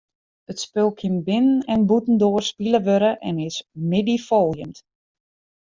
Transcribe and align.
It 0.51 0.57
spul 0.65 0.89
kin 0.99 1.15
binnen- 1.27 1.65
en 1.73 1.81
bûtendoar 1.89 2.43
spile 2.49 2.79
wurde 2.87 3.11
en 3.27 3.35
is 3.49 3.57
middeifoljend. 3.89 4.75